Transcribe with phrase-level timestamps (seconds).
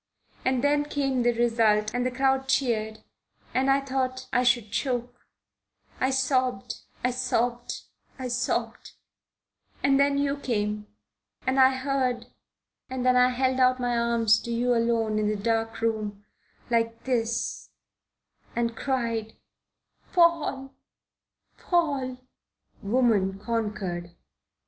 [0.43, 3.03] And then came the result and the crowd cheered
[3.53, 5.27] and I thought I should choke.
[5.99, 7.83] I sobbed, I sobbed,
[8.17, 8.93] I sobbed
[9.83, 10.87] and then you came.
[11.45, 12.25] And I heard,
[12.89, 16.25] and then I held out my arms to you alone in the dark room
[16.71, 17.69] like this
[18.55, 19.35] and cried:
[20.13, 20.73] 'Paul,
[21.59, 22.17] Paul!"'
[22.81, 24.09] Woman conquered.